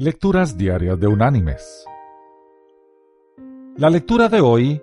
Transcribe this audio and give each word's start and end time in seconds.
Lecturas 0.00 0.56
Diarias 0.56 1.00
de 1.00 1.08
Unánimes. 1.08 1.84
La 3.76 3.90
lectura 3.90 4.28
de 4.28 4.40
hoy 4.40 4.80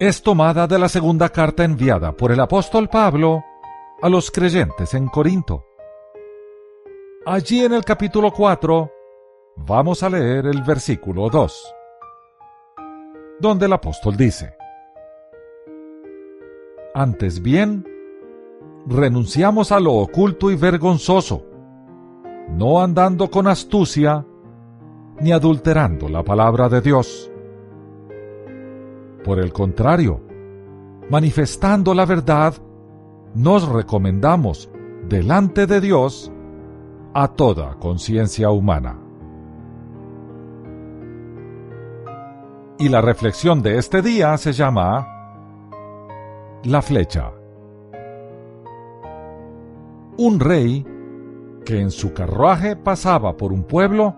es 0.00 0.20
tomada 0.24 0.66
de 0.66 0.76
la 0.76 0.88
segunda 0.88 1.28
carta 1.28 1.62
enviada 1.62 2.10
por 2.10 2.32
el 2.32 2.40
apóstol 2.40 2.88
Pablo 2.88 3.44
a 4.02 4.08
los 4.08 4.32
creyentes 4.32 4.92
en 4.94 5.06
Corinto. 5.06 5.64
Allí 7.24 7.64
en 7.64 7.74
el 7.74 7.84
capítulo 7.84 8.32
4 8.32 8.90
vamos 9.54 10.02
a 10.02 10.10
leer 10.10 10.46
el 10.46 10.64
versículo 10.64 11.30
2, 11.30 11.74
donde 13.38 13.66
el 13.66 13.72
apóstol 13.72 14.16
dice, 14.16 14.56
Antes 16.92 17.40
bien, 17.40 17.86
renunciamos 18.84 19.70
a 19.70 19.78
lo 19.78 19.92
oculto 19.92 20.50
y 20.50 20.56
vergonzoso, 20.56 21.44
no 22.48 22.82
andando 22.82 23.30
con 23.30 23.46
astucia, 23.46 24.26
ni 25.20 25.32
adulterando 25.32 26.08
la 26.08 26.22
palabra 26.22 26.68
de 26.68 26.80
Dios. 26.80 27.30
Por 29.24 29.38
el 29.38 29.52
contrario, 29.52 30.20
manifestando 31.10 31.94
la 31.94 32.04
verdad, 32.04 32.54
nos 33.34 33.68
recomendamos 33.68 34.70
delante 35.08 35.66
de 35.66 35.80
Dios 35.80 36.32
a 37.14 37.28
toda 37.28 37.74
conciencia 37.78 38.50
humana. 38.50 38.98
Y 42.78 42.88
la 42.90 43.00
reflexión 43.00 43.62
de 43.62 43.78
este 43.78 44.02
día 44.02 44.36
se 44.36 44.52
llama 44.52 45.08
La 46.64 46.82
flecha. 46.82 47.32
Un 50.18 50.40
rey, 50.40 50.86
que 51.64 51.80
en 51.80 51.90
su 51.90 52.12
carruaje 52.12 52.76
pasaba 52.76 53.36
por 53.36 53.52
un 53.52 53.64
pueblo, 53.64 54.14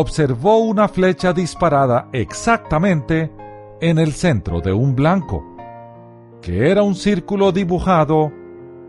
observó 0.00 0.58
una 0.58 0.86
flecha 0.86 1.32
disparada 1.32 2.08
exactamente 2.12 3.32
en 3.80 3.98
el 3.98 4.12
centro 4.12 4.60
de 4.60 4.72
un 4.72 4.94
blanco, 4.94 5.42
que 6.40 6.70
era 6.70 6.84
un 6.84 6.94
círculo 6.94 7.50
dibujado 7.50 8.30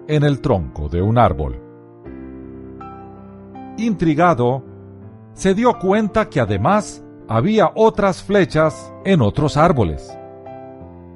en 0.07 0.21
el 0.21 0.39
tronco 0.39 0.87
de 0.87 1.01
un 1.01 1.17
árbol. 1.17 1.59
Intrigado, 3.79 4.63
se 5.33 5.55
dio 5.55 5.79
cuenta 5.79 6.29
que 6.29 6.41
además 6.41 7.03
había 7.27 7.71
otras 7.73 8.21
flechas 8.21 8.93
en 9.03 9.23
otros 9.23 9.57
árboles, 9.57 10.15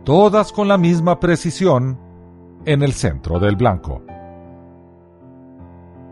todas 0.04 0.52
con 0.52 0.68
la 0.68 0.80
misma 0.80 1.20
precisión 1.20 2.00
en 2.66 2.82
el 2.82 2.94
centro 2.94 3.38
del 3.38 3.56
blanco. 3.56 4.02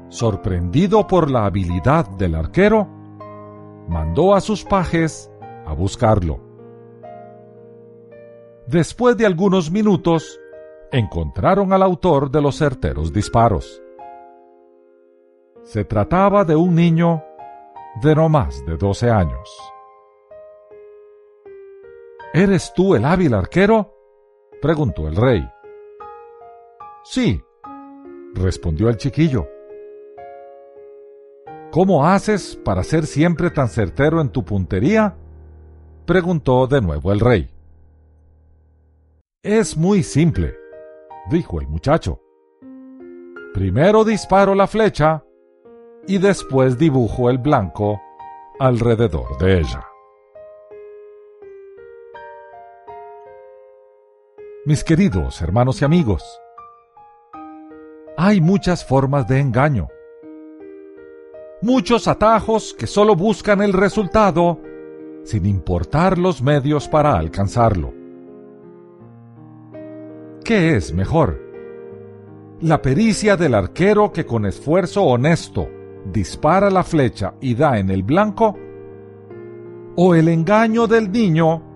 Sorprendido 0.10 1.08
por 1.08 1.32
la 1.32 1.46
habilidad 1.46 2.08
del 2.12 2.36
arquero, 2.36 3.01
mandó 3.92 4.34
a 4.34 4.40
sus 4.40 4.64
pajes 4.64 5.30
a 5.66 5.74
buscarlo. 5.74 6.40
Después 8.66 9.18
de 9.18 9.26
algunos 9.26 9.70
minutos, 9.70 10.40
encontraron 10.94 11.74
al 11.74 11.84
autor 11.84 12.32
de 12.32 12.42
los 12.42 12.58
certeros 12.58 13.12
disparos. 13.12 13.84
Se 15.64 15.84
trataba 15.84 16.46
de 16.46 16.56
un 16.56 16.74
niño 16.74 17.22
de 18.02 18.16
no 18.16 18.30
más 18.30 18.66
de 18.66 18.78
doce 18.78 19.10
años. 19.12 19.60
¿Eres 22.34 22.72
tú 22.74 22.96
el 22.96 23.04
hábil 23.04 23.34
arquero? 23.34 23.94
preguntó 24.62 25.10
el 25.10 25.18
rey. 25.18 25.46
Sí, 27.04 27.44
respondió 28.36 28.88
el 28.88 28.96
chiquillo. 28.96 29.50
¿Cómo 31.72 32.06
haces 32.06 32.58
para 32.66 32.84
ser 32.84 33.06
siempre 33.06 33.50
tan 33.50 33.70
certero 33.70 34.20
en 34.20 34.30
tu 34.30 34.44
puntería? 34.44 35.16
preguntó 36.06 36.68
de 36.68 36.82
nuevo 36.82 37.14
el 37.14 37.22
rey. 37.22 37.50
Es 39.42 39.78
muy 39.78 40.04
simple, 40.04 40.54
dijo 41.30 41.62
el 41.62 41.68
muchacho. 41.68 42.20
Primero 43.54 44.04
disparo 44.04 44.54
la 44.54 44.68
flecha 44.68 45.24
y 46.08 46.18
después 46.18 46.78
dibujo 46.78 47.30
el 47.30 47.38
blanco 47.38 48.02
alrededor 48.60 49.38
de 49.38 49.60
ella. 49.60 49.86
Mis 54.66 54.84
queridos 54.84 55.42
hermanos 55.42 55.82
y 55.82 55.86
amigos, 55.86 56.22
hay 58.18 58.42
muchas 58.42 58.86
formas 58.86 59.26
de 59.28 59.40
engaño, 59.40 59.88
muchos 61.62 62.08
atajos 62.08 62.76
que 62.78 62.88
solo 62.88 63.16
buscan 63.16 63.62
el 63.62 63.74
resultado 63.74 64.60
sin 65.24 65.46
importar 65.46 66.18
los 66.18 66.42
medios 66.42 66.88
para 66.88 67.18
alcanzarlo. 67.18 67.94
¿Qué 70.44 70.76
es 70.76 70.94
mejor? 70.94 71.40
¿La 72.62 72.82
pericia 72.82 73.38
del 73.38 73.54
arquero 73.54 74.12
que 74.12 74.26
con 74.26 74.46
esfuerzo 74.46 75.04
honesto 75.04 75.70
dispara 76.12 76.70
la 76.70 76.84
flecha 76.84 77.36
y 77.40 77.56
da 77.56 77.78
en 77.78 77.90
el 77.90 78.04
blanco? 78.04 78.58
¿O 79.96 80.16
el 80.16 80.28
engaño 80.28 80.88
del 80.88 81.12
niño 81.12 81.72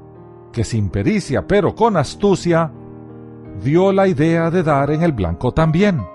que 0.55 0.63
sin 0.63 0.89
pericia 0.89 1.45
pero 1.45 1.75
con 1.75 1.97
astucia, 1.97 2.71
dio 3.61 3.91
la 3.91 4.07
idea 4.07 4.49
de 4.49 4.63
dar 4.63 4.89
en 4.89 5.03
el 5.03 5.11
blanco 5.11 5.53
también. 5.53 6.14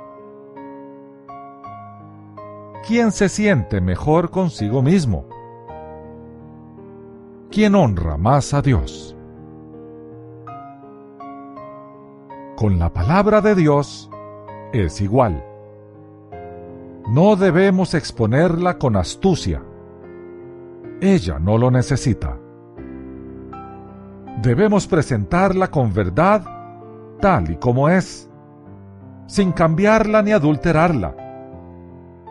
¿Quién 2.87 3.13
se 3.13 3.29
siente 3.29 3.81
mejor 3.81 4.31
consigo 4.31 4.83
mismo? 4.83 5.27
¿Quién 7.51 7.75
honra 7.75 8.17
más 8.17 8.55
a 8.55 8.63
Dios? 8.63 9.17
Con 12.57 12.79
la 12.79 12.93
palabra 12.93 13.41
de 13.41 13.55
Dios 13.55 14.11
es 14.73 15.01
igual. 15.01 15.45
No 17.09 17.37
debemos 17.37 17.95
exponerla 17.95 18.79
con 18.79 18.97
astucia. 18.97 19.63
Ella 21.01 21.39
no 21.39 21.59
lo 21.59 21.71
necesita 21.71 22.37
debemos 24.43 24.87
presentarla 24.87 25.71
con 25.71 25.93
verdad 25.93 26.43
tal 27.21 27.51
y 27.51 27.57
como 27.57 27.89
es, 27.89 28.31
sin 29.27 29.53
cambiarla 29.53 30.23
ni 30.23 30.33
adulterarla, 30.33 31.15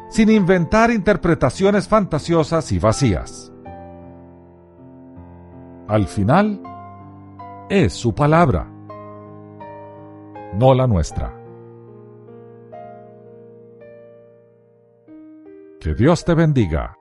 sin 0.09 0.29
inventar 0.29 0.91
interpretaciones 0.91 1.87
fantasiosas 1.87 2.71
y 2.71 2.79
vacías. 2.79 3.51
Al 5.87 6.07
final, 6.07 6.61
es 7.69 7.93
su 7.93 8.13
palabra, 8.13 8.67
no 10.53 10.73
la 10.73 10.87
nuestra. 10.87 11.35
Que 15.79 15.93
Dios 15.95 16.25
te 16.25 16.33
bendiga. 16.33 16.98